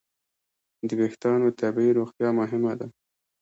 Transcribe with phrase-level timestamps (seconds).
[0.87, 2.87] د وېښتیانو طبیعي روغتیا مهمه ده.